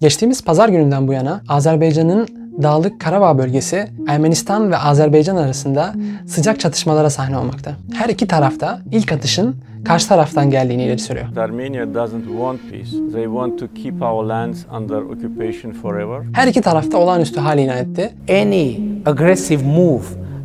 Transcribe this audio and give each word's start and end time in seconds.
Geçtiğimiz 0.00 0.44
pazar 0.44 0.68
gününden 0.68 1.08
bu 1.08 1.12
yana 1.12 1.40
Azerbaycan'ın 1.48 2.28
Dağlık 2.62 3.00
Karabağ 3.00 3.38
bölgesi 3.38 3.88
Ermenistan 4.08 4.70
ve 4.70 4.76
Azerbaycan 4.76 5.36
arasında 5.36 5.92
sıcak 6.26 6.60
çatışmalara 6.60 7.10
sahne 7.10 7.38
olmakta. 7.38 7.72
Her 7.94 8.08
iki 8.08 8.26
tarafta 8.26 8.80
ilk 8.92 9.12
atışın 9.12 9.56
karşı 9.84 10.08
taraftan 10.08 10.50
geldiğini 10.50 10.82
ileri 10.82 10.98
sürüyor. 10.98 11.36
Armenia 11.36 11.94
doesn't 11.94 12.26
want 12.26 12.60
peace. 12.70 12.90
They 13.12 13.24
want 13.24 13.58
to 13.58 13.66
keep 13.82 14.02
our 14.02 14.24
lands 14.24 14.58
under 14.78 14.96
occupation 14.96 15.72
forever. 15.72 16.22
Her 16.32 16.46
iki 16.46 16.60
tarafta 16.60 16.98
olağanüstü 16.98 17.40
hal 17.40 17.58
ilan 17.58 17.78
etti. 17.78 18.10
Any 18.30 18.76
aggressive 19.06 19.62
move 19.62 20.02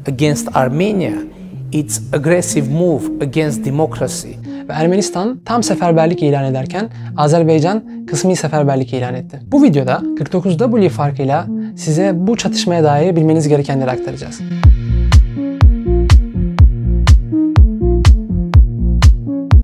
against 0.08 0.58
Armenia, 0.58 1.14
it's 1.72 2.02
aggressive 2.14 2.74
move 2.74 3.04
against 3.22 3.66
democracy. 3.66 4.30
Ve 4.70 4.74
Ermenistan 4.74 5.40
tam 5.46 5.64
seferberlik 5.64 6.24
ilan 6.24 6.46
ederken 6.46 6.90
Azerbaycan 7.18 7.84
kısmi 8.08 8.36
seferberlik 8.36 8.94
ilan 8.94 9.16
etti. 9.16 9.40
Bu 9.52 9.64
videoda 9.64 9.94
49W 9.94 10.90
farkıyla 10.90 11.48
size 11.76 12.12
bu 12.16 12.38
çatışmaya 12.38 12.84
dair 12.84 13.16
bilmeniz 13.16 13.48
gerekenleri 13.48 13.92
aktaracağız. 13.92 14.42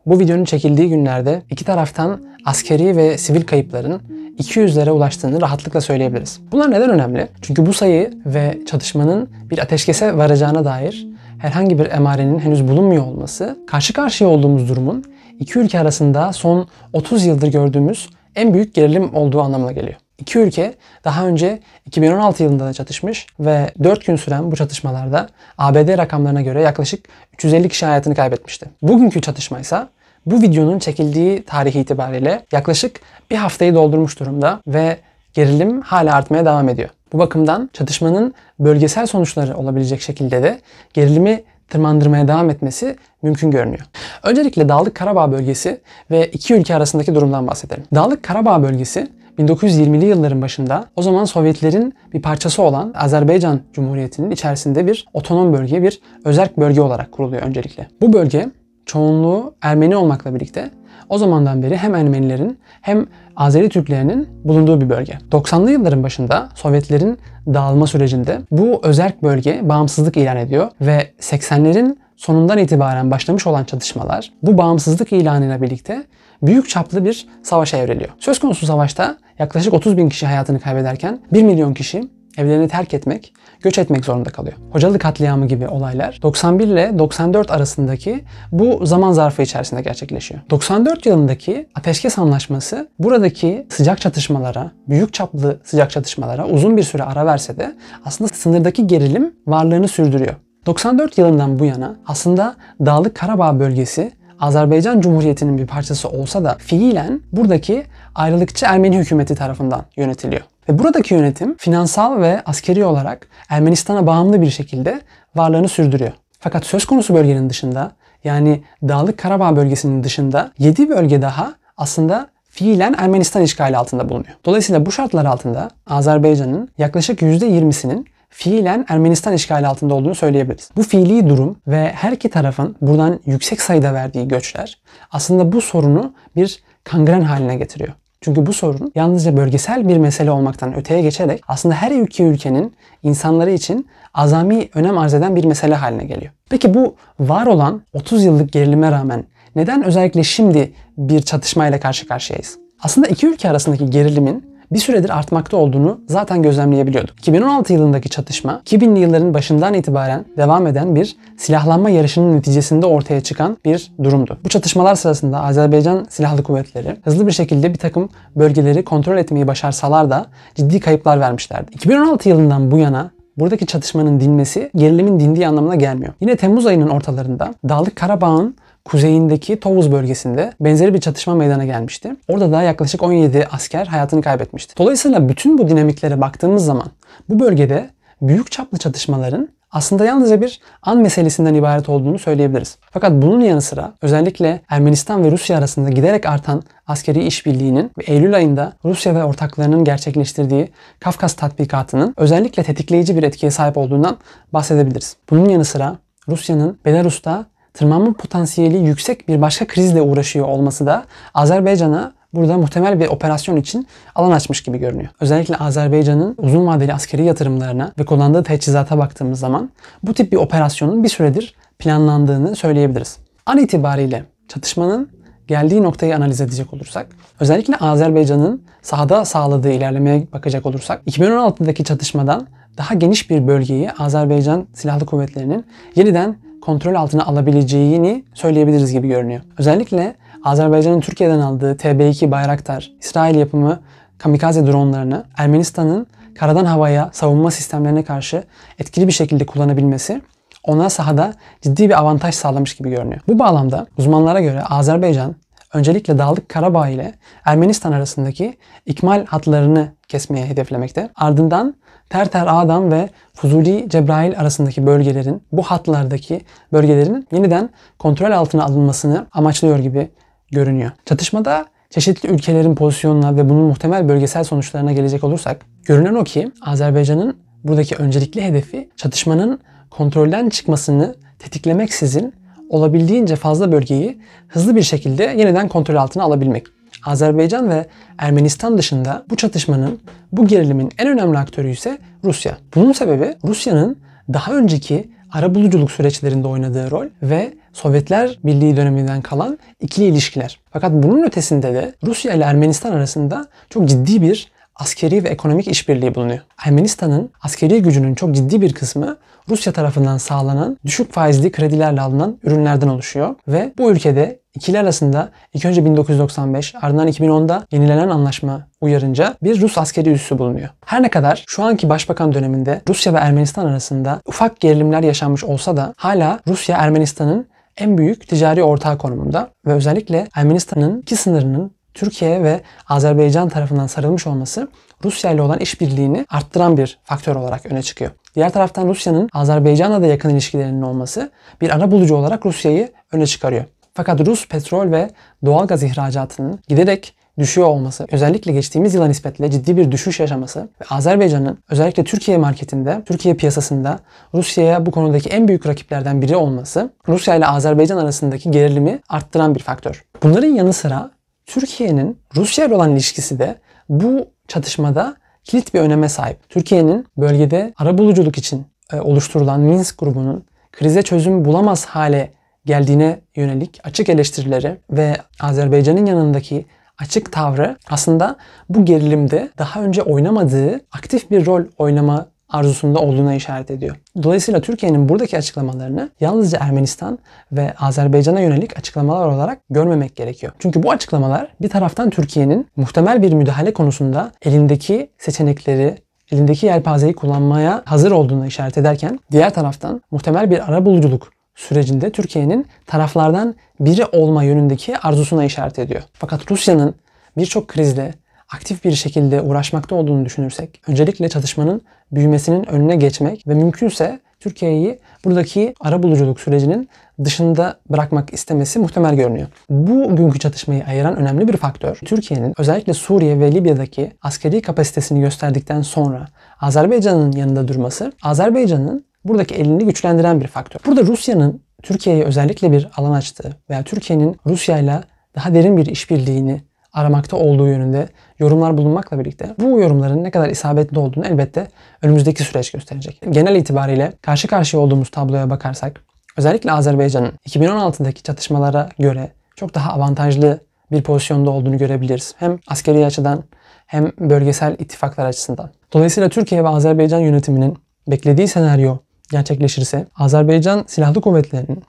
Bu 0.05 0.19
videonun 0.19 0.45
çekildiği 0.45 0.89
günlerde 0.89 1.41
iki 1.49 1.65
taraftan 1.65 2.21
askeri 2.45 2.97
ve 2.97 3.17
sivil 3.17 3.41
kayıpların 3.41 4.01
200'lere 4.39 4.89
ulaştığını 4.89 5.41
rahatlıkla 5.41 5.81
söyleyebiliriz. 5.81 6.39
Bunlar 6.51 6.71
neden 6.71 6.89
önemli? 6.89 7.27
Çünkü 7.41 7.65
bu 7.65 7.73
sayı 7.73 8.13
ve 8.25 8.57
çatışmanın 8.65 9.29
bir 9.49 9.59
ateşkese 9.59 10.17
varacağına 10.17 10.65
dair 10.65 11.07
herhangi 11.41 11.79
bir 11.79 11.91
emarenin 11.91 12.39
henüz 12.39 12.67
bulunmuyor 12.67 13.05
olması, 13.05 13.59
karşı 13.67 13.93
karşıya 13.93 14.29
olduğumuz 14.29 14.69
durumun 14.69 15.03
iki 15.39 15.59
ülke 15.59 15.79
arasında 15.79 16.33
son 16.33 16.67
30 16.93 17.25
yıldır 17.25 17.47
gördüğümüz 17.47 18.09
en 18.35 18.53
büyük 18.53 18.73
gerilim 18.73 19.15
olduğu 19.15 19.41
anlamına 19.41 19.71
geliyor. 19.71 19.95
İki 20.19 20.39
ülke 20.39 20.73
daha 21.03 21.27
önce 21.27 21.59
2016 21.85 22.43
yılında 22.43 22.65
da 22.65 22.73
çatışmış 22.73 23.27
ve 23.39 23.71
4 23.83 24.05
gün 24.05 24.15
süren 24.15 24.51
bu 24.51 24.55
çatışmalarda 24.55 25.29
ABD 25.57 25.97
rakamlarına 25.97 26.41
göre 26.41 26.61
yaklaşık 26.61 27.05
350 27.33 27.69
kişi 27.69 27.85
hayatını 27.85 28.15
kaybetmişti. 28.15 28.65
Bugünkü 28.81 29.21
çatışma 29.21 29.59
ise 29.59 29.87
bu 30.25 30.41
videonun 30.41 30.79
çekildiği 30.79 31.43
tarih 31.43 31.75
itibariyle 31.75 32.45
yaklaşık 32.51 32.99
bir 33.31 33.35
haftayı 33.35 33.75
doldurmuş 33.75 34.19
durumda 34.19 34.59
ve 34.67 34.97
gerilim 35.33 35.81
hala 35.81 36.15
artmaya 36.15 36.45
devam 36.45 36.69
ediyor. 36.69 36.89
Bu 37.13 37.19
bakımdan 37.19 37.69
çatışmanın 37.73 38.33
bölgesel 38.59 39.05
sonuçları 39.05 39.57
olabilecek 39.57 40.01
şekilde 40.01 40.43
de 40.43 40.59
gerilimi 40.93 41.43
tırmandırmaya 41.69 42.27
devam 42.27 42.49
etmesi 42.49 42.95
mümkün 43.21 43.51
görünüyor. 43.51 43.85
Öncelikle 44.23 44.69
Dağlık 44.69 44.95
Karabağ 44.95 45.31
bölgesi 45.31 45.81
ve 46.11 46.27
iki 46.27 46.53
ülke 46.53 46.75
arasındaki 46.75 47.15
durumdan 47.15 47.47
bahsedelim. 47.47 47.83
Dağlık 47.95 48.23
Karabağ 48.23 48.63
bölgesi 48.63 49.07
1920'li 49.39 50.05
yılların 50.05 50.41
başında 50.41 50.85
o 50.95 51.01
zaman 51.01 51.25
Sovyetlerin 51.25 51.93
bir 52.13 52.21
parçası 52.21 52.61
olan 52.61 52.93
Azerbaycan 52.95 53.59
Cumhuriyeti'nin 53.73 54.31
içerisinde 54.31 54.87
bir 54.87 55.07
otonom 55.13 55.53
bölge, 55.53 55.83
bir 55.83 56.01
özerk 56.25 56.57
bölge 56.57 56.81
olarak 56.81 57.11
kuruluyor 57.11 57.41
öncelikle. 57.41 57.87
Bu 58.01 58.13
bölge 58.13 58.49
çoğunluğu 58.85 59.53
Ermeni 59.61 59.95
olmakla 59.95 60.35
birlikte 60.35 60.71
o 61.09 61.17
zamandan 61.17 61.63
beri 61.63 61.77
hem 61.77 61.95
Ermenilerin 61.95 62.59
hem 62.81 63.05
Azeri 63.41 63.69
Türklerinin 63.69 64.29
bulunduğu 64.43 64.81
bir 64.81 64.89
bölge. 64.89 65.17
90'lı 65.31 65.71
yılların 65.71 66.03
başında 66.03 66.49
Sovyetlerin 66.55 67.17
dağılma 67.47 67.87
sürecinde 67.87 68.41
bu 68.51 68.79
özerk 68.83 69.23
bölge 69.23 69.59
bağımsızlık 69.63 70.17
ilan 70.17 70.37
ediyor 70.37 70.69
ve 70.81 71.11
80'lerin 71.19 71.97
sonundan 72.17 72.57
itibaren 72.57 73.11
başlamış 73.11 73.47
olan 73.47 73.63
çatışmalar 73.63 74.33
bu 74.43 74.57
bağımsızlık 74.57 75.11
ilanıyla 75.11 75.61
birlikte 75.61 76.03
büyük 76.43 76.69
çaplı 76.69 77.05
bir 77.05 77.27
savaşa 77.43 77.77
evriliyor. 77.77 78.09
Söz 78.19 78.39
konusu 78.39 78.65
savaşta 78.65 79.17
yaklaşık 79.39 79.73
30 79.73 79.97
bin 79.97 80.09
kişi 80.09 80.25
hayatını 80.25 80.59
kaybederken 80.59 81.19
1 81.33 81.43
milyon 81.43 81.73
kişi 81.73 82.03
evlerini 82.37 82.67
terk 82.67 82.93
etmek, 82.93 83.33
göç 83.61 83.77
etmek 83.77 84.05
zorunda 84.05 84.29
kalıyor. 84.29 84.57
Hocalı 84.71 84.99
katliamı 84.99 85.47
gibi 85.47 85.67
olaylar 85.67 86.19
91 86.21 86.67
ile 86.67 86.99
94 86.99 87.51
arasındaki 87.51 88.23
bu 88.51 88.85
zaman 88.85 89.11
zarfı 89.11 89.41
içerisinde 89.41 89.81
gerçekleşiyor. 89.81 90.41
94 90.49 91.05
yılındaki 91.05 91.67
Ateşkes 91.75 92.19
Anlaşması 92.19 92.89
buradaki 92.99 93.67
sıcak 93.69 94.01
çatışmalara, 94.01 94.71
büyük 94.89 95.13
çaplı 95.13 95.59
sıcak 95.63 95.91
çatışmalara 95.91 96.47
uzun 96.47 96.77
bir 96.77 96.83
süre 96.83 97.03
ara 97.03 97.25
verse 97.25 97.57
de 97.57 97.75
aslında 98.05 98.33
sınırdaki 98.33 98.87
gerilim 98.87 99.35
varlığını 99.47 99.87
sürdürüyor. 99.87 100.35
94 100.65 101.17
yılından 101.17 101.59
bu 101.59 101.65
yana 101.65 101.95
aslında 102.07 102.55
Dağlık 102.85 103.15
Karabağ 103.15 103.59
bölgesi 103.59 104.11
Azerbaycan 104.39 105.01
Cumhuriyeti'nin 105.01 105.57
bir 105.57 105.67
parçası 105.67 106.09
olsa 106.09 106.43
da 106.43 106.55
fiilen 106.59 107.21
buradaki 107.31 107.83
ayrılıkçı 108.15 108.65
Ermeni 108.65 108.97
hükümeti 108.97 109.35
tarafından 109.35 109.85
yönetiliyor. 109.97 110.41
Ve 110.69 110.79
buradaki 110.79 111.13
yönetim 111.13 111.57
finansal 111.57 112.21
ve 112.21 112.41
askeri 112.45 112.85
olarak 112.85 113.27
Ermenistan'a 113.49 114.07
bağımlı 114.07 114.41
bir 114.41 114.49
şekilde 114.49 115.01
varlığını 115.35 115.67
sürdürüyor. 115.67 116.11
Fakat 116.39 116.65
söz 116.65 116.85
konusu 116.85 117.13
bölgenin 117.13 117.49
dışında 117.49 117.91
yani 118.23 118.63
Dağlık 118.83 119.17
Karabağ 119.17 119.55
bölgesinin 119.55 120.03
dışında 120.03 120.51
7 120.59 120.89
bölge 120.89 121.21
daha 121.21 121.53
aslında 121.77 122.27
fiilen 122.49 122.95
Ermenistan 122.97 123.43
işgali 123.43 123.77
altında 123.77 124.09
bulunuyor. 124.09 124.35
Dolayısıyla 124.45 124.85
bu 124.85 124.91
şartlar 124.91 125.25
altında 125.25 125.69
Azerbaycan'ın 125.87 126.69
yaklaşık 126.77 127.21
%20'sinin 127.21 128.07
fiilen 128.29 128.85
Ermenistan 128.89 129.33
işgali 129.33 129.67
altında 129.67 129.93
olduğunu 129.93 130.15
söyleyebiliriz. 130.15 130.69
Bu 130.75 130.83
fiili 130.83 131.29
durum 131.29 131.57
ve 131.67 131.91
her 131.95 132.11
iki 132.11 132.29
tarafın 132.29 132.75
buradan 132.81 133.19
yüksek 133.25 133.61
sayıda 133.61 133.93
verdiği 133.93 134.27
göçler 134.27 134.77
aslında 135.11 135.51
bu 135.51 135.61
sorunu 135.61 136.13
bir 136.35 136.63
kangren 136.83 137.21
haline 137.21 137.55
getiriyor. 137.55 137.93
Çünkü 138.23 138.45
bu 138.45 138.53
sorun 138.53 138.91
yalnızca 138.95 139.37
bölgesel 139.37 139.87
bir 139.87 139.97
mesele 139.97 140.31
olmaktan 140.31 140.75
öteye 140.75 141.01
geçerek 141.01 141.43
aslında 141.47 141.75
her 141.75 141.91
iki 141.91 142.23
ülkenin 142.23 142.75
insanları 143.03 143.51
için 143.51 143.87
azami 144.13 144.69
önem 144.73 144.97
arz 144.97 145.13
eden 145.13 145.35
bir 145.35 145.45
mesele 145.45 145.75
haline 145.75 146.03
geliyor. 146.03 146.31
Peki 146.49 146.73
bu 146.73 146.95
var 147.19 147.45
olan 147.45 147.81
30 147.93 148.23
yıllık 148.23 148.51
gerilime 148.51 148.91
rağmen 148.91 149.25
neden 149.55 149.83
özellikle 149.83 150.23
şimdi 150.23 150.73
bir 150.97 151.21
çatışmayla 151.21 151.79
karşı 151.79 152.07
karşıyayız? 152.07 152.57
Aslında 152.83 153.07
iki 153.07 153.27
ülke 153.27 153.49
arasındaki 153.49 153.89
gerilimin 153.89 154.50
bir 154.71 154.79
süredir 154.79 155.17
artmakta 155.17 155.57
olduğunu 155.57 156.01
zaten 156.07 156.41
gözlemleyebiliyorduk. 156.41 157.19
2016 157.19 157.73
yılındaki 157.73 158.09
çatışma 158.09 158.61
2000'li 158.65 158.99
yılların 158.99 159.33
başından 159.33 159.73
itibaren 159.73 160.25
devam 160.37 160.67
eden 160.67 160.95
bir 160.95 161.15
silahlanma 161.37 161.89
yarışının 161.89 162.37
neticesinde 162.37 162.85
ortaya 162.85 163.21
çıkan 163.21 163.57
bir 163.65 163.91
durumdu. 164.03 164.37
Bu 164.43 164.49
çatışmalar 164.49 164.95
sırasında 164.95 165.43
Azerbaycan 165.43 166.05
Silahlı 166.09 166.43
Kuvvetleri 166.43 166.97
hızlı 167.03 167.27
bir 167.27 167.31
şekilde 167.31 167.73
bir 167.73 167.79
takım 167.79 168.09
bölgeleri 168.35 168.83
kontrol 168.83 169.17
etmeyi 169.17 169.47
başarsalar 169.47 170.09
da 170.09 170.25
ciddi 170.55 170.79
kayıplar 170.79 171.19
vermişlerdi. 171.19 171.71
2016 171.71 172.29
yılından 172.29 172.71
bu 172.71 172.77
yana 172.77 173.11
buradaki 173.37 173.65
çatışmanın 173.65 174.19
dinmesi 174.19 174.71
gerilimin 174.75 175.19
dindiği 175.19 175.47
anlamına 175.47 175.75
gelmiyor. 175.75 176.13
Yine 176.21 176.35
Temmuz 176.35 176.65
ayının 176.65 176.89
ortalarında 176.89 177.53
Dağlık 177.69 177.95
Karabağ'ın 177.95 178.55
kuzeyindeki 178.85 179.59
Tovuz 179.59 179.91
bölgesinde 179.91 180.53
benzeri 180.59 180.93
bir 180.93 181.01
çatışma 181.01 181.35
meydana 181.35 181.65
gelmişti. 181.65 182.15
Orada 182.27 182.51
da 182.51 182.61
yaklaşık 182.61 183.03
17 183.03 183.47
asker 183.51 183.85
hayatını 183.85 184.21
kaybetmişti. 184.21 184.77
Dolayısıyla 184.77 185.29
bütün 185.29 185.57
bu 185.57 185.69
dinamiklere 185.69 186.21
baktığımız 186.21 186.65
zaman 186.65 186.87
bu 187.29 187.39
bölgede 187.39 187.89
büyük 188.21 188.51
çaplı 188.51 188.77
çatışmaların 188.77 189.49
aslında 189.71 190.05
yalnızca 190.05 190.41
bir 190.41 190.59
an 190.81 190.97
meselesinden 190.97 191.53
ibaret 191.53 191.89
olduğunu 191.89 192.19
söyleyebiliriz. 192.19 192.77
Fakat 192.91 193.11
bunun 193.11 193.41
yanı 193.41 193.61
sıra 193.61 193.93
özellikle 194.01 194.61
Ermenistan 194.69 195.23
ve 195.23 195.31
Rusya 195.31 195.57
arasında 195.57 195.89
giderek 195.89 196.25
artan 196.25 196.63
askeri 196.87 197.23
işbirliğinin 197.23 197.91
ve 197.97 198.03
Eylül 198.03 198.35
ayında 198.35 198.73
Rusya 198.85 199.15
ve 199.15 199.23
ortaklarının 199.23 199.83
gerçekleştirdiği 199.83 200.71
Kafkas 200.99 201.33
tatbikatının 201.33 202.13
özellikle 202.17 202.63
tetikleyici 202.63 203.17
bir 203.17 203.23
etkiye 203.23 203.51
sahip 203.51 203.77
olduğundan 203.77 204.17
bahsedebiliriz. 204.53 205.15
Bunun 205.29 205.49
yanı 205.49 205.65
sıra 205.65 205.95
Rusya'nın 206.27 206.79
Belarus'ta 206.85 207.45
tırmanma 207.73 208.13
potansiyeli 208.13 208.77
yüksek 208.77 209.27
bir 209.27 209.41
başka 209.41 209.67
krizle 209.67 210.01
uğraşıyor 210.01 210.47
olması 210.47 210.85
da 210.85 211.05
Azerbaycan'a 211.33 212.13
burada 212.33 212.57
muhtemel 212.57 212.99
bir 212.99 213.07
operasyon 213.07 213.55
için 213.55 213.87
alan 214.15 214.31
açmış 214.31 214.63
gibi 214.63 214.77
görünüyor. 214.77 215.09
Özellikle 215.19 215.55
Azerbaycan'ın 215.55 216.35
uzun 216.37 216.67
vadeli 216.67 216.93
askeri 216.93 217.25
yatırımlarına 217.25 217.91
ve 217.99 218.05
kullandığı 218.05 218.43
teçhizata 218.43 218.97
baktığımız 218.97 219.39
zaman 219.39 219.69
bu 220.03 220.13
tip 220.13 220.31
bir 220.31 220.37
operasyonun 220.37 221.03
bir 221.03 221.09
süredir 221.09 221.55
planlandığını 221.79 222.55
söyleyebiliriz. 222.55 223.17
An 223.45 223.57
itibariyle 223.57 224.23
çatışmanın 224.47 225.09
geldiği 225.47 225.83
noktayı 225.83 226.15
analiz 226.15 226.41
edecek 226.41 226.73
olursak, 226.73 227.07
özellikle 227.39 227.75
Azerbaycan'ın 227.75 228.63
sahada 228.81 229.25
sağladığı 229.25 229.71
ilerlemeye 229.71 230.27
bakacak 230.33 230.65
olursak, 230.65 231.01
2016'daki 231.07 231.83
çatışmadan 231.83 232.47
daha 232.77 232.93
geniş 232.93 233.29
bir 233.29 233.47
bölgeyi 233.47 233.91
Azerbaycan 233.91 234.67
Silahlı 234.73 235.05
Kuvvetleri'nin 235.05 235.65
yeniden 235.95 236.37
kontrol 236.61 236.95
altına 236.95 237.25
alabileceğini 237.25 238.23
söyleyebiliriz 238.33 238.91
gibi 238.91 239.07
görünüyor. 239.07 239.41
Özellikle 239.57 240.15
Azerbaycan'ın 240.43 240.99
Türkiye'den 240.99 241.39
aldığı 241.39 241.75
TB2 241.75 242.31
Bayraktar, 242.31 242.91
İsrail 243.01 243.35
yapımı 243.35 243.79
kamikaze 244.17 244.67
dronlarını 244.67 245.23
Ermenistan'ın 245.37 246.07
karadan 246.35 246.65
havaya 246.65 247.09
savunma 247.13 247.51
sistemlerine 247.51 248.03
karşı 248.03 248.43
etkili 248.79 249.07
bir 249.07 249.13
şekilde 249.13 249.45
kullanabilmesi 249.45 250.21
ona 250.63 250.89
sahada 250.89 251.33
ciddi 251.61 251.89
bir 251.89 251.99
avantaj 251.99 252.35
sağlamış 252.35 252.75
gibi 252.75 252.89
görünüyor. 252.89 253.21
Bu 253.27 253.39
bağlamda 253.39 253.87
uzmanlara 253.97 254.41
göre 254.41 254.61
Azerbaycan 254.61 255.35
öncelikle 255.73 256.17
Dağlık 256.17 256.49
Karabağ 256.49 256.89
ile 256.89 257.13
Ermenistan 257.45 257.91
arasındaki 257.91 258.57
ikmal 258.85 259.25
hatlarını 259.25 259.91
kesmeye 260.07 260.45
hedeflemekte. 260.45 261.09
Ardından 261.15 261.75
Terter 262.11 262.47
Adam 262.49 262.91
ve 262.91 263.09
Fuzuli 263.33 263.89
Cebrail 263.89 264.39
arasındaki 264.39 264.85
bölgelerin, 264.85 265.43
bu 265.51 265.63
hatlardaki 265.63 266.41
bölgelerin 266.73 267.27
yeniden 267.31 267.69
kontrol 267.99 268.31
altına 268.31 268.63
alınmasını 268.63 269.27
amaçlıyor 269.31 269.79
gibi 269.79 270.09
görünüyor. 270.51 270.91
Çatışmada 271.05 271.65
çeşitli 271.89 272.29
ülkelerin 272.29 272.75
pozisyonuna 272.75 273.35
ve 273.35 273.49
bunun 273.49 273.63
muhtemel 273.63 274.09
bölgesel 274.09 274.43
sonuçlarına 274.43 274.93
gelecek 274.93 275.23
olursak, 275.23 275.65
görünen 275.85 276.15
o 276.15 276.23
ki 276.23 276.51
Azerbaycan'ın 276.65 277.37
buradaki 277.63 277.95
öncelikli 277.95 278.41
hedefi 278.41 278.89
çatışmanın 278.95 279.59
kontrolden 279.89 280.49
çıkmasını 280.49 281.15
tetiklemeksizin 281.39 282.33
olabildiğince 282.69 283.35
fazla 283.35 283.71
bölgeyi 283.71 284.21
hızlı 284.47 284.75
bir 284.75 284.83
şekilde 284.83 285.23
yeniden 285.23 285.67
kontrol 285.67 285.95
altına 285.95 286.23
alabilmek. 286.23 286.67
Azerbaycan 287.05 287.69
ve 287.69 287.85
Ermenistan 288.17 288.77
dışında 288.77 289.25
bu 289.29 289.35
çatışmanın, 289.35 289.99
bu 290.31 290.47
gerilimin 290.47 290.91
en 290.97 291.07
önemli 291.07 291.37
aktörü 291.37 291.69
ise 291.69 291.97
Rusya. 292.23 292.57
Bunun 292.75 292.91
sebebi 292.91 293.35
Rusya'nın 293.45 293.97
daha 294.33 294.53
önceki 294.53 295.11
arabuluculuk 295.31 295.91
süreçlerinde 295.91 296.47
oynadığı 296.47 296.91
rol 296.91 297.05
ve 297.23 297.53
Sovyetler 297.73 298.39
Birliği 298.43 298.77
döneminden 298.77 299.21
kalan 299.21 299.59
ikili 299.79 300.05
ilişkiler. 300.05 300.59
Fakat 300.71 300.91
bunun 300.91 301.23
ötesinde 301.23 301.73
de 301.73 301.93
Rusya 302.05 302.33
ile 302.33 302.43
Ermenistan 302.43 302.91
arasında 302.91 303.47
çok 303.69 303.89
ciddi 303.89 304.21
bir 304.21 304.51
askeri 304.81 305.23
ve 305.23 305.29
ekonomik 305.29 305.67
işbirliği 305.67 306.15
bulunuyor. 306.15 306.39
Ermenistan'ın 306.65 307.29
askeri 307.41 307.81
gücünün 307.81 308.15
çok 308.15 308.35
ciddi 308.35 308.61
bir 308.61 308.73
kısmı 308.73 309.17
Rusya 309.49 309.73
tarafından 309.73 310.17
sağlanan 310.17 310.77
düşük 310.85 311.13
faizli 311.13 311.51
kredilerle 311.51 312.01
alınan 312.01 312.37
ürünlerden 312.43 312.87
oluşuyor 312.87 313.35
ve 313.47 313.73
bu 313.77 313.91
ülkede 313.91 314.39
ikili 314.55 314.79
arasında 314.79 315.29
ilk 315.53 315.65
önce 315.65 315.85
1995 315.85 316.75
ardından 316.81 317.07
2010'da 317.07 317.65
yenilenen 317.71 318.09
anlaşma 318.09 318.67
uyarınca 318.81 319.35
bir 319.43 319.61
Rus 319.61 319.77
askeri 319.77 320.09
üssü 320.09 320.39
bulunuyor. 320.39 320.69
Her 320.85 321.03
ne 321.03 321.09
kadar 321.09 321.43
şu 321.47 321.63
anki 321.63 321.89
başbakan 321.89 322.33
döneminde 322.33 322.81
Rusya 322.89 323.13
ve 323.13 323.17
Ermenistan 323.17 323.65
arasında 323.65 324.21
ufak 324.25 324.59
gerilimler 324.59 325.03
yaşanmış 325.03 325.43
olsa 325.43 325.77
da 325.77 325.93
hala 325.97 326.39
Rusya 326.47 326.77
Ermenistan'ın 326.77 327.47
en 327.77 327.97
büyük 327.97 328.27
ticari 328.27 328.63
ortağı 328.63 328.97
konumunda 328.97 329.49
ve 329.67 329.73
özellikle 329.73 330.27
Ermenistan'ın 330.35 331.01
iki 331.01 331.15
sınırının 331.15 331.71
Türkiye 331.93 332.43
ve 332.43 332.61
Azerbaycan 332.89 333.49
tarafından 333.49 333.87
sarılmış 333.87 334.27
olması 334.27 334.67
Rusya 335.03 335.31
ile 335.31 335.41
olan 335.41 335.59
işbirliğini 335.59 336.25
arttıran 336.29 336.77
bir 336.77 336.99
faktör 337.03 337.35
olarak 337.35 337.65
öne 337.65 337.81
çıkıyor. 337.81 338.11
Diğer 338.35 338.53
taraftan 338.53 338.87
Rusya'nın 338.87 339.29
Azerbaycan'la 339.33 340.01
da 340.01 340.05
yakın 340.05 340.29
ilişkilerinin 340.29 340.81
olması 340.81 341.31
bir 341.61 341.75
ara 341.75 341.91
bulucu 341.91 342.15
olarak 342.15 342.45
Rusya'yı 342.45 342.91
öne 343.11 343.25
çıkarıyor. 343.25 343.65
Fakat 343.93 344.27
Rus 344.27 344.47
petrol 344.47 344.91
ve 344.91 345.09
doğal 345.45 345.67
gaz 345.67 345.83
ihracatının 345.83 346.59
giderek 346.67 347.15
düşüyor 347.39 347.67
olması, 347.67 348.07
özellikle 348.11 348.51
geçtiğimiz 348.51 348.93
yıla 348.93 349.07
nispetle 349.07 349.51
ciddi 349.51 349.77
bir 349.77 349.91
düşüş 349.91 350.19
yaşaması 350.19 350.59
ve 350.59 350.85
Azerbaycan'ın 350.89 351.57
özellikle 351.69 352.03
Türkiye 352.03 352.37
marketinde, 352.37 353.01
Türkiye 353.05 353.33
piyasasında 353.33 353.99
Rusya'ya 354.33 354.85
bu 354.85 354.91
konudaki 354.91 355.29
en 355.29 355.47
büyük 355.47 355.67
rakiplerden 355.67 356.21
biri 356.21 356.35
olması 356.35 356.93
Rusya 357.07 357.35
ile 357.35 357.47
Azerbaycan 357.47 357.97
arasındaki 357.97 358.51
gerilimi 358.51 358.99
arttıran 359.09 359.55
bir 359.55 359.59
faktör. 359.59 360.05
Bunların 360.23 360.47
yanı 360.47 360.73
sıra 360.73 361.11
Türkiye'nin 361.51 362.17
Rusya 362.35 362.65
ile 362.65 362.75
olan 362.75 362.91
ilişkisi 362.91 363.39
de 363.39 363.55
bu 363.89 364.25
çatışmada 364.47 365.15
kilit 365.43 365.73
bir 365.73 365.79
öneme 365.79 366.09
sahip. 366.09 366.49
Türkiye'nin 366.49 367.05
bölgede 367.17 367.73
arabuluculuk 367.77 368.37
için 368.37 368.65
e, 368.93 368.99
oluşturulan 368.99 369.59
Minsk 369.59 369.99
grubunun 369.99 370.45
krize 370.71 371.01
çözüm 371.01 371.45
bulamaz 371.45 371.85
hale 371.85 372.31
geldiğine 372.65 373.19
yönelik 373.35 373.79
açık 373.83 374.09
eleştirileri 374.09 374.77
ve 374.91 375.17
Azerbaycan'ın 375.39 376.05
yanındaki 376.05 376.65
açık 376.97 377.31
tavrı 377.31 377.77
aslında 377.89 378.35
bu 378.69 378.85
gerilimde 378.85 379.49
daha 379.57 379.81
önce 379.81 380.01
oynamadığı 380.01 380.81
aktif 380.91 381.31
bir 381.31 381.45
rol 381.45 381.63
oynama 381.77 382.27
arzusunda 382.51 382.99
olduğuna 382.99 383.35
işaret 383.35 383.71
ediyor. 383.71 383.95
Dolayısıyla 384.23 384.61
Türkiye'nin 384.61 385.09
buradaki 385.09 385.37
açıklamalarını 385.37 386.09
yalnızca 386.19 386.59
Ermenistan 386.61 387.19
ve 387.51 387.73
Azerbaycan'a 387.79 388.39
yönelik 388.39 388.77
açıklamalar 388.77 389.27
olarak 389.27 389.59
görmemek 389.69 390.15
gerekiyor. 390.15 390.53
Çünkü 390.59 390.83
bu 390.83 390.91
açıklamalar 390.91 391.47
bir 391.61 391.69
taraftan 391.69 392.09
Türkiye'nin 392.09 392.67
muhtemel 392.75 393.21
bir 393.21 393.33
müdahale 393.33 393.73
konusunda 393.73 394.31
elindeki 394.41 395.09
seçenekleri, 395.17 395.97
elindeki 396.31 396.65
yelpazeyi 396.65 397.13
kullanmaya 397.13 397.81
hazır 397.85 398.11
olduğunu 398.11 398.47
işaret 398.47 398.77
ederken 398.77 399.19
diğer 399.31 399.53
taraftan 399.53 400.01
muhtemel 400.11 400.51
bir 400.51 400.69
arabuluculuk 400.69 401.31
sürecinde 401.55 402.11
Türkiye'nin 402.11 402.67
taraflardan 402.85 403.55
biri 403.79 404.05
olma 404.05 404.43
yönündeki 404.43 404.97
arzusuna 404.97 405.45
işaret 405.45 405.79
ediyor. 405.79 406.01
Fakat 406.13 406.51
Rusya'nın 406.51 406.95
birçok 407.37 407.67
krizle 407.67 408.13
aktif 408.51 408.83
bir 408.83 408.91
şekilde 408.91 409.41
uğraşmakta 409.41 409.95
olduğunu 409.95 410.25
düşünürsek, 410.25 410.81
öncelikle 410.87 411.29
çatışmanın 411.29 411.81
büyümesinin 412.11 412.69
önüne 412.69 412.95
geçmek 412.95 413.47
ve 413.47 413.53
mümkünse 413.53 414.19
Türkiye'yi 414.39 414.99
buradaki 415.25 415.73
arabuluculuk 415.79 416.39
sürecinin 416.39 416.89
dışında 417.23 417.79
bırakmak 417.89 418.33
istemesi 418.33 418.79
muhtemel 418.79 419.15
görünüyor. 419.15 419.47
Bu 419.69 420.15
günkü 420.15 420.39
çatışmayı 420.39 420.85
ayıran 420.85 421.15
önemli 421.15 421.47
bir 421.47 421.57
faktör 421.57 421.95
Türkiye'nin 421.95 422.53
özellikle 422.57 422.93
Suriye 422.93 423.39
ve 423.39 423.51
Libya'daki 423.51 424.11
askeri 424.21 424.61
kapasitesini 424.61 425.19
gösterdikten 425.19 425.81
sonra 425.81 426.27
Azerbaycan'ın 426.61 427.31
yanında 427.31 427.67
durması, 427.67 428.11
Azerbaycan'ın 428.23 429.05
buradaki 429.25 429.55
elini 429.55 429.85
güçlendiren 429.85 430.41
bir 430.41 430.47
faktör. 430.47 430.79
Burada 430.85 431.01
Rusya'nın 431.01 431.61
Türkiye'ye 431.83 432.23
özellikle 432.23 432.71
bir 432.71 432.87
alan 432.97 433.11
açtığı 433.11 433.57
veya 433.69 433.83
Türkiye'nin 433.83 434.37
Rusya 434.45 434.77
ile 434.79 435.03
daha 435.35 435.53
derin 435.53 435.77
bir 435.77 435.85
işbirliğini 435.85 436.61
aramakta 436.93 437.37
olduğu 437.37 437.67
yönünde 437.67 438.09
yorumlar 438.39 438.77
bulunmakla 438.77 439.19
birlikte 439.19 439.55
bu 439.59 439.79
yorumların 439.79 440.23
ne 440.23 440.31
kadar 440.31 440.49
isabetli 440.49 440.99
olduğunu 440.99 441.25
elbette 441.25 441.67
önümüzdeki 442.01 442.43
süreç 442.43 442.71
gösterecek. 442.71 443.21
Genel 443.29 443.55
itibariyle 443.55 444.13
karşı 444.21 444.47
karşıya 444.47 444.83
olduğumuz 444.83 445.09
tabloya 445.09 445.49
bakarsak 445.49 446.01
özellikle 446.37 446.71
Azerbaycan'ın 446.71 447.31
2016'daki 447.49 448.23
çatışmalara 448.23 448.89
göre 448.99 449.31
çok 449.55 449.75
daha 449.75 449.93
avantajlı 449.93 450.59
bir 450.91 451.03
pozisyonda 451.03 451.49
olduğunu 451.49 451.77
görebiliriz. 451.77 452.35
Hem 452.37 452.59
askeri 452.67 453.05
açıdan 453.05 453.43
hem 453.87 454.11
bölgesel 454.19 454.75
ittifaklar 454.79 455.25
açısından. 455.25 455.69
Dolayısıyla 455.93 456.29
Türkiye 456.29 456.63
ve 456.63 456.67
Azerbaycan 456.67 457.19
yönetiminin 457.19 457.77
beklediği 458.07 458.47
senaryo 458.47 458.97
gerçekleşirse 459.31 460.07
Azerbaycan 460.15 460.83
Silahlı 460.87 461.21
Kuvvetleri'nin 461.21 461.83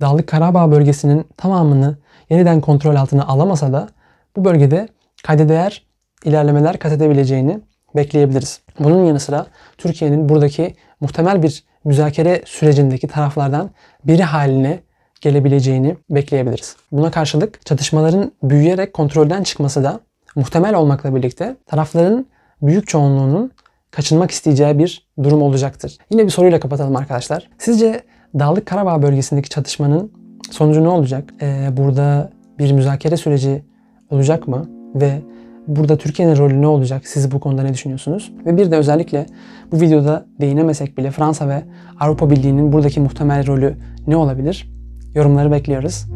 Dağlık 0.00 0.26
Karabağ 0.26 0.70
bölgesinin 0.70 1.26
tamamını 1.36 1.96
yeniden 2.30 2.60
kontrol 2.60 2.94
altına 2.94 3.26
alamasa 3.26 3.72
da 3.72 3.88
bu 4.36 4.44
bölgede 4.44 4.88
kayda 5.22 5.48
değer 5.48 5.86
ilerlemeler 6.24 6.78
kat 6.78 6.92
edebileceğini 6.92 7.60
bekleyebiliriz. 7.96 8.60
Bunun 8.78 9.04
yanı 9.04 9.20
sıra 9.20 9.46
Türkiye'nin 9.78 10.28
buradaki 10.28 10.74
muhtemel 11.00 11.42
bir 11.42 11.64
müzakere 11.84 12.42
sürecindeki 12.44 13.08
taraflardan 13.08 13.70
biri 14.04 14.22
haline 14.22 14.80
gelebileceğini 15.20 15.96
bekleyebiliriz. 16.10 16.76
Buna 16.92 17.10
karşılık 17.10 17.66
çatışmaların 17.66 18.32
büyüyerek 18.42 18.94
kontrolden 18.94 19.42
çıkması 19.42 19.84
da 19.84 20.00
muhtemel 20.34 20.74
olmakla 20.74 21.14
birlikte 21.14 21.56
tarafların 21.66 22.26
büyük 22.62 22.88
çoğunluğunun 22.88 23.52
kaçınmak 23.90 24.30
isteyeceği 24.30 24.78
bir 24.78 25.08
durum 25.22 25.42
olacaktır. 25.42 25.98
Yine 26.10 26.24
bir 26.24 26.30
soruyla 26.30 26.60
kapatalım 26.60 26.96
arkadaşlar. 26.96 27.48
Sizce 27.58 28.00
Dağlık 28.38 28.66
Karabağ 28.66 29.02
bölgesindeki 29.02 29.48
çatışmanın 29.48 30.12
sonucu 30.50 30.84
ne 30.84 30.88
olacak? 30.88 31.30
Ee, 31.42 31.68
burada 31.72 32.30
bir 32.58 32.72
müzakere 32.72 33.16
süreci 33.16 33.62
olacak 34.10 34.48
mı? 34.48 34.68
Ve 34.94 35.22
burada 35.66 35.96
Türkiye'nin 35.96 36.36
rolü 36.36 36.62
ne 36.62 36.66
olacak? 36.66 37.02
Siz 37.04 37.32
bu 37.32 37.40
konuda 37.40 37.62
ne 37.62 37.72
düşünüyorsunuz? 37.72 38.32
Ve 38.46 38.56
bir 38.56 38.70
de 38.70 38.76
özellikle 38.76 39.26
bu 39.72 39.80
videoda 39.80 40.26
değinemesek 40.40 40.98
bile 40.98 41.10
Fransa 41.10 41.48
ve 41.48 41.62
Avrupa 42.00 42.30
Birliği'nin 42.30 42.72
buradaki 42.72 43.00
muhtemel 43.00 43.46
rolü 43.46 43.76
ne 44.06 44.16
olabilir? 44.16 44.70
Yorumları 45.14 45.52
bekliyoruz. 45.52 46.06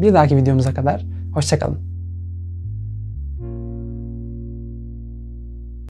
Bir 0.00 0.14
dahaki 0.14 0.36
videomuza 0.36 0.74
kadar 0.74 1.06
hoşçakalın. 1.34 1.85